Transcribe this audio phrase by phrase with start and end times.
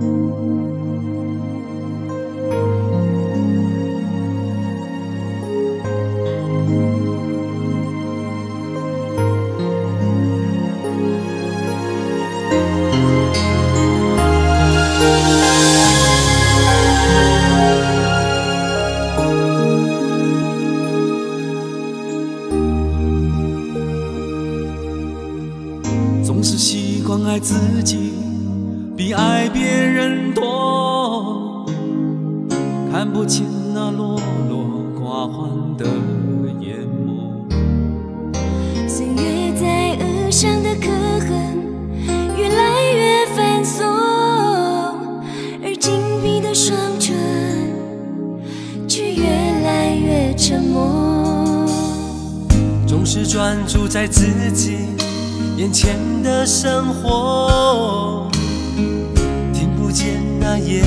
[0.00, 0.08] 总
[26.42, 28.09] 是习惯爱自己，
[33.10, 35.84] 看不见那落落寡欢的
[36.60, 37.42] 眼眸。
[38.88, 40.86] 岁月在额上的刻
[41.18, 41.58] 痕
[42.36, 43.82] 越来越繁琐，
[45.60, 45.92] 而紧
[46.22, 47.16] 闭的双唇
[48.86, 49.24] 却越
[49.64, 51.66] 来越沉默。
[52.86, 54.76] 总是专注在自己
[55.56, 58.30] 眼前的生活，
[59.52, 60.84] 听不见那夜夜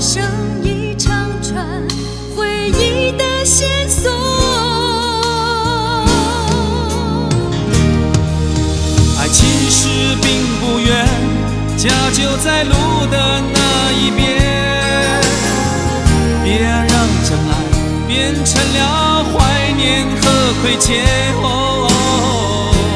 [0.00, 0.24] 剩
[0.64, 1.62] 一长串
[2.34, 4.10] 回忆的线索。
[9.18, 11.06] 爱其实并不远，
[11.76, 12.72] 家就在路
[13.10, 15.20] 的那一边。
[16.42, 16.88] 别让
[17.28, 17.52] 真爱
[18.08, 21.04] 变成了怀念和亏欠。
[21.42, 21.44] 哦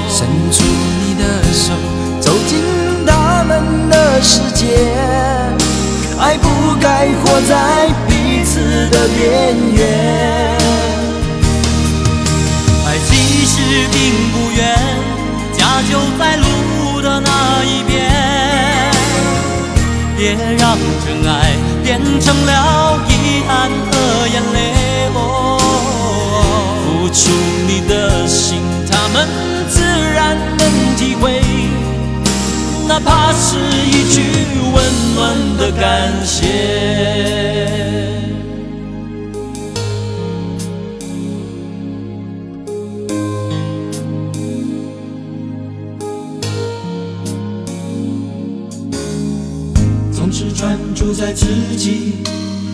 [0.09, 0.65] 伸出
[1.05, 1.75] 你的手，
[2.19, 2.65] 走进
[3.05, 5.34] 他们的世界。
[7.05, 7.53] 爱不该活在
[8.09, 10.57] 彼此的边缘。
[12.87, 13.61] 爱其实
[13.93, 13.97] 并
[14.33, 14.75] 不远，
[15.53, 17.93] 家就在路的那一边。
[20.17, 21.53] 别让真爱
[21.85, 23.13] 变成了遗
[23.47, 23.93] 憾和
[24.29, 24.57] 眼泪。
[25.15, 25.19] 哦，
[26.87, 27.21] 付出
[27.67, 29.29] 你的心，他们
[29.69, 29.83] 自
[30.15, 31.44] 然能体会，
[32.87, 34.21] 哪怕是一句
[34.73, 34.77] 温
[35.15, 36.43] 暖的感谢。
[50.13, 51.47] 总是专注在自
[51.77, 52.15] 己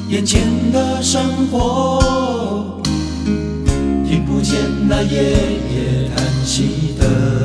[0.08, 0.42] 眼前
[0.72, 2.82] 的生活，
[4.06, 7.39] 听不见那夜夜叹息的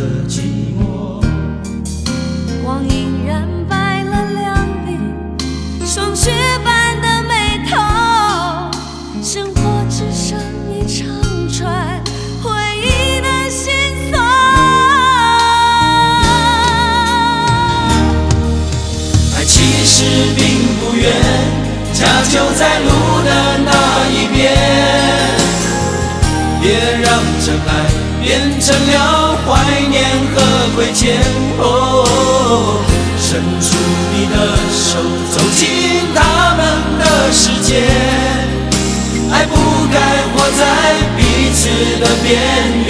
[27.45, 27.71] 真爱
[28.23, 30.01] 变成了怀念
[30.33, 30.35] 和
[30.73, 31.13] 亏欠。
[31.59, 31.61] 哦，
[33.21, 33.77] 伸出
[34.11, 34.35] 你的
[34.73, 34.97] 手，
[35.29, 35.61] 走进
[36.15, 36.17] 他
[36.57, 36.65] 们
[36.97, 37.85] 的世界。
[39.31, 39.53] 爱不
[39.93, 39.95] 该
[40.33, 40.59] 活在
[41.15, 41.21] 彼
[41.53, 41.69] 此
[41.99, 42.33] 的边
[42.87, 42.89] 缘。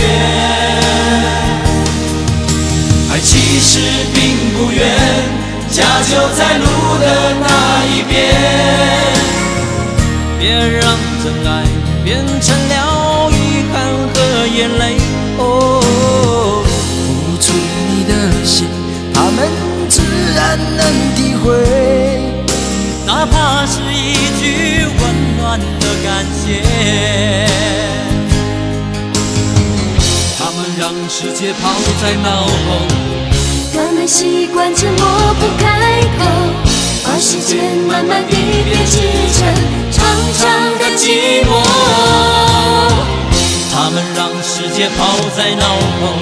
[3.11, 3.67] 爱其实
[4.13, 4.16] 并
[4.55, 4.79] 不远，
[5.69, 6.66] 家就在路
[7.01, 7.03] 的
[7.41, 7.45] 那
[7.91, 8.13] 一边。
[10.39, 11.53] 别让真爱
[12.05, 12.55] 变成
[20.59, 20.79] 能
[21.16, 21.43] 体会。
[23.05, 26.63] 哪怕是一句温暖的感谢。
[30.38, 31.63] 他们让世界抛
[32.01, 32.49] 在脑后，
[33.73, 35.01] 他们习惯沉默
[35.39, 36.23] 不开口，
[37.03, 38.97] 把时间慢慢地编织
[39.33, 39.45] 成
[39.91, 40.03] 长
[40.39, 40.43] 长
[40.79, 41.49] 的寂寞。
[43.72, 44.97] 他们让世界抛
[45.35, 45.63] 在脑
[46.01, 46.16] 后，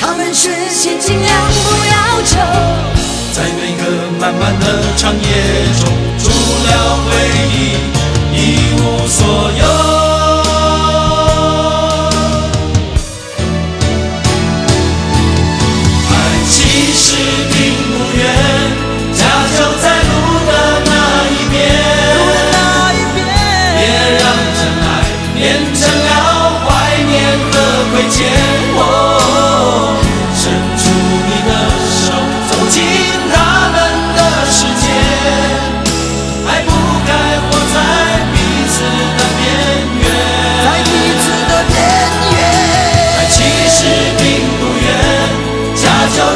[0.00, 1.30] 他们实现尽量
[1.64, 1.71] 不，
[4.38, 4.66] 漫漫的
[4.96, 5.22] 长夜
[5.78, 5.88] 中，
[6.18, 7.10] 除了回
[7.54, 7.56] 忆
[8.32, 8.38] 一
[8.80, 9.26] 无所
[9.58, 9.81] 有。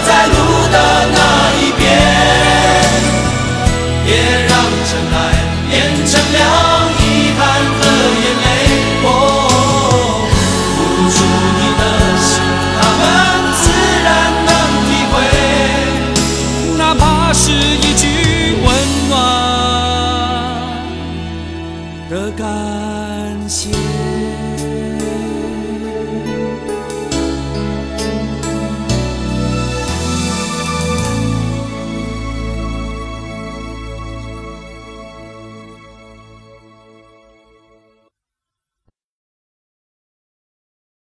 [0.06, 0.34] 在路
[0.70, 0.76] 的
[1.12, 1.18] 那
[1.58, 1.82] 一边，
[4.06, 4.10] 也
[4.46, 4.50] 让
[4.86, 5.14] 尘埃
[5.68, 5.74] 变
[6.06, 6.36] 成了
[7.00, 7.02] 遗
[7.36, 7.40] 憾
[7.76, 7.80] 和
[8.22, 8.46] 眼泪。
[9.02, 9.08] 哦，
[10.76, 10.78] 付
[11.10, 11.14] 出
[11.58, 11.82] 你的
[12.22, 12.30] 心，
[12.78, 13.02] 他们
[13.58, 13.64] 自
[14.04, 14.06] 然
[14.46, 14.48] 能
[14.86, 15.14] 体会，
[16.78, 18.04] 哪怕是一句
[18.64, 18.66] 温
[19.08, 19.10] 暖
[22.08, 22.44] 的感
[23.48, 24.15] 谢。